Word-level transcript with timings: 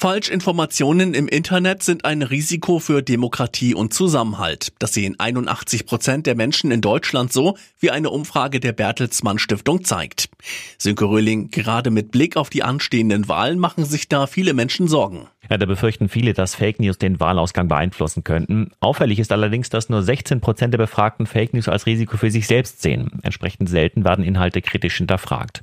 Falschinformationen 0.00 1.12
im 1.12 1.28
Internet 1.28 1.82
sind 1.82 2.06
ein 2.06 2.22
Risiko 2.22 2.78
für 2.78 3.02
Demokratie 3.02 3.74
und 3.74 3.92
Zusammenhalt. 3.92 4.72
Das 4.78 4.94
sehen 4.94 5.20
81 5.20 5.84
Prozent 5.84 6.26
der 6.26 6.34
Menschen 6.34 6.70
in 6.70 6.80
Deutschland 6.80 7.34
so, 7.34 7.58
wie 7.80 7.90
eine 7.90 8.08
Umfrage 8.08 8.60
der 8.60 8.72
Bertelsmann 8.72 9.38
Stiftung 9.38 9.84
zeigt. 9.84 10.30
Sönke 10.78 11.04
Röhling, 11.04 11.50
gerade 11.50 11.90
mit 11.90 12.12
Blick 12.12 12.38
auf 12.38 12.48
die 12.48 12.62
anstehenden 12.62 13.28
Wahlen 13.28 13.58
machen 13.58 13.84
sich 13.84 14.08
da 14.08 14.26
viele 14.26 14.54
Menschen 14.54 14.88
Sorgen. 14.88 15.26
Ja, 15.50 15.58
da 15.58 15.66
befürchten 15.66 16.08
viele, 16.08 16.32
dass 16.32 16.54
Fake 16.54 16.80
News 16.80 16.96
den 16.96 17.20
Wahlausgang 17.20 17.68
beeinflussen 17.68 18.24
könnten. 18.24 18.70
Auffällig 18.80 19.18
ist 19.18 19.32
allerdings, 19.32 19.68
dass 19.68 19.90
nur 19.90 20.02
16 20.02 20.40
Prozent 20.40 20.72
der 20.72 20.78
Befragten 20.78 21.26
Fake 21.26 21.52
News 21.52 21.68
als 21.68 21.84
Risiko 21.84 22.16
für 22.16 22.30
sich 22.30 22.46
selbst 22.46 22.80
sehen. 22.80 23.20
Entsprechend 23.22 23.68
selten 23.68 24.02
werden 24.06 24.24
Inhalte 24.24 24.62
kritisch 24.62 24.96
hinterfragt. 24.96 25.60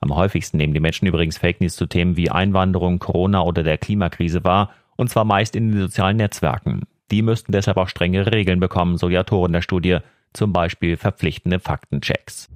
Am 0.00 0.14
häufigsten 0.14 0.56
nehmen 0.56 0.74
die 0.74 0.80
Menschen 0.80 1.06
übrigens 1.06 1.38
Fake 1.38 1.60
News 1.60 1.76
zu 1.76 1.86
Themen 1.86 2.16
wie 2.16 2.30
Einwanderung, 2.30 2.98
Corona 2.98 3.42
oder 3.42 3.62
der 3.62 3.78
Klimakrise 3.78 4.44
wahr, 4.44 4.70
und 4.96 5.10
zwar 5.10 5.24
meist 5.24 5.56
in 5.56 5.72
den 5.72 5.80
sozialen 5.80 6.16
Netzwerken. 6.16 6.82
Die 7.10 7.22
müssten 7.22 7.52
deshalb 7.52 7.76
auch 7.76 7.88
strenge 7.88 8.30
Regeln 8.32 8.60
bekommen, 8.60 8.96
so 8.96 9.08
die 9.08 9.18
Autoren 9.18 9.52
der 9.52 9.62
Studie, 9.62 9.98
zum 10.32 10.52
Beispiel 10.52 10.96
verpflichtende 10.96 11.60
Faktenchecks. 11.60 12.48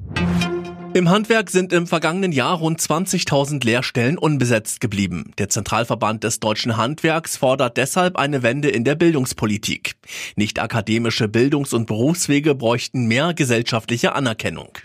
Im 0.95 1.11
Handwerk 1.11 1.51
sind 1.51 1.73
im 1.73 1.87
vergangenen 1.87 2.33
Jahr 2.33 2.57
rund 2.57 2.81
20.000 2.81 3.65
Lehrstellen 3.65 4.17
unbesetzt 4.17 4.81
geblieben. 4.81 5.33
Der 5.39 5.49
Zentralverband 5.51 6.25
des 6.25 6.41
deutschen 6.41 6.77
Handwerks 6.77 7.37
fordert 7.37 7.77
deshalb 7.77 8.17
eine 8.17 8.43
Wende 8.43 8.71
in 8.71 8.85
der 8.85 8.95
Bildungspolitik. 8.95 9.97
Nicht 10.35 10.59
akademische 10.59 11.29
Bildungs- 11.29 11.75
und 11.75 11.87
Berufswege 11.87 12.55
bräuchten 12.55 13.07
mehr 13.07 13.35
gesellschaftliche 13.35 14.15
Anerkennung. 14.15 14.79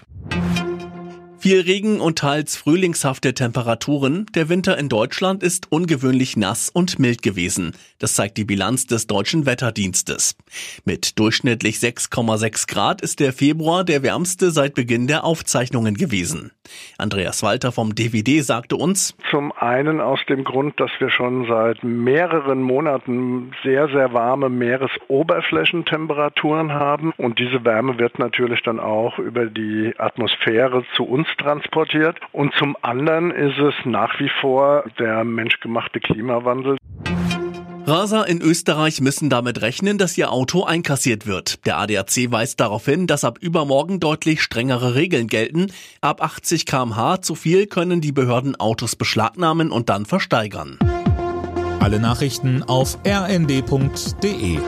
Viel 1.44 1.60
Regen 1.60 2.00
und 2.00 2.20
teils 2.20 2.56
frühlingshafte 2.56 3.34
Temperaturen. 3.34 4.28
Der 4.34 4.48
Winter 4.48 4.78
in 4.78 4.88
Deutschland 4.88 5.44
ist 5.44 5.70
ungewöhnlich 5.74 6.38
nass 6.38 6.70
und 6.70 7.00
mild 7.00 7.22
gewesen. 7.22 7.76
Das 8.00 8.14
zeigt 8.14 8.38
die 8.38 8.46
Bilanz 8.46 8.88
des 8.88 9.08
deutschen 9.08 9.46
Wetterdienstes. 9.46 10.38
Mit 10.86 11.20
durchschnittlich 11.20 11.80
6,6 11.80 12.72
Grad 12.72 13.02
ist 13.02 13.20
der 13.20 13.34
Februar 13.34 13.84
der 13.84 14.04
wärmste 14.04 14.52
seit 14.52 14.74
Beginn 14.74 15.08
der 15.08 15.26
Aufzeichnungen 15.26 15.96
gewesen. 15.96 16.54
Andreas 16.98 17.44
Walter 17.44 17.74
vom 17.74 17.94
DVD 17.94 18.40
sagte 18.40 18.78
uns, 18.78 19.14
Zum 19.30 19.52
einen 19.52 20.00
aus 20.00 20.22
dem 20.30 20.46
Grund, 20.46 20.80
dass 20.80 20.92
wir 21.00 21.10
schon 21.10 21.46
seit 21.48 21.84
mehreren 21.84 22.62
Monaten 22.62 23.52
sehr, 23.64 23.90
sehr 23.90 24.14
warme 24.14 24.48
Meeresoberflächentemperaturen 24.48 26.72
haben 26.72 27.12
und 27.18 27.38
diese 27.38 27.66
Wärme 27.66 28.00
wird 28.00 28.18
natürlich 28.18 28.64
dann 28.64 28.80
auch 28.80 29.20
über 29.20 29.48
die 29.48 29.94
Atmosphäre 29.98 30.86
zu 30.96 31.04
uns 31.04 31.28
transportiert. 31.38 32.18
Und 32.32 32.54
zum 32.56 32.76
anderen 32.82 33.32
ist 33.32 33.58
es 33.58 33.74
nach 33.86 34.20
wie 34.20 34.30
vor 34.42 34.86
der 35.00 35.24
menschgemachte 35.24 36.00
Klimawandel. 36.00 36.78
Raser 37.86 38.28
in 38.30 38.42
Österreich 38.42 39.02
müssen 39.02 39.30
damit 39.30 39.62
rechnen, 39.62 39.98
dass 39.98 40.18
ihr 40.18 40.32
Auto 40.32 40.64
einkassiert 40.64 41.28
wird. 41.28 41.66
Der 41.66 41.78
ADAC 41.78 42.32
weist 42.32 42.62
darauf 42.62 42.86
hin, 42.86 43.08
dass 43.08 43.26
ab 43.26 43.40
übermorgen 43.42 44.00
deutlich 44.00 44.42
strengere 44.42 44.96
Regeln 44.96 45.28
gelten. 45.28 45.68
Ab 46.00 46.24
80 46.24 46.66
kmh 46.66 47.22
zu 47.22 47.36
viel 47.36 47.68
können 47.68 48.00
die 48.00 48.14
Behörden 48.14 48.56
Autos 48.56 48.96
beschlagnahmen 48.96 49.70
und 49.70 49.90
dann 49.90 50.06
versteigern. 50.06 50.80
Alle 51.82 52.00
Nachrichten 52.00 52.64
auf 52.64 52.98
rnd.de 53.06 54.60